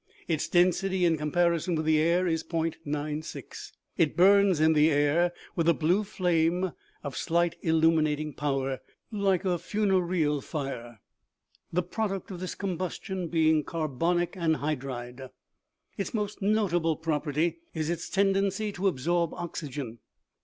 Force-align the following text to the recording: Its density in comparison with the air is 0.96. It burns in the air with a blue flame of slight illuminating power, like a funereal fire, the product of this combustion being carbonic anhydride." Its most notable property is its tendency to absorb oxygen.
Its 0.27 0.47
density 0.47 1.05
in 1.05 1.15
comparison 1.15 1.75
with 1.75 1.85
the 1.85 1.99
air 1.99 2.25
is 2.25 2.43
0.96. 2.43 3.71
It 3.99 4.17
burns 4.17 4.59
in 4.59 4.73
the 4.73 4.89
air 4.89 5.31
with 5.55 5.69
a 5.69 5.75
blue 5.75 6.03
flame 6.03 6.71
of 7.03 7.15
slight 7.15 7.53
illuminating 7.61 8.33
power, 8.33 8.79
like 9.11 9.45
a 9.45 9.59
funereal 9.59 10.41
fire, 10.41 10.99
the 11.71 11.83
product 11.83 12.31
of 12.31 12.39
this 12.39 12.55
combustion 12.55 13.27
being 13.27 13.63
carbonic 13.63 14.33
anhydride." 14.35 15.29
Its 15.99 16.15
most 16.15 16.41
notable 16.41 16.95
property 16.95 17.59
is 17.75 17.91
its 17.91 18.09
tendency 18.09 18.71
to 18.71 18.87
absorb 18.87 19.31
oxygen. 19.35 19.99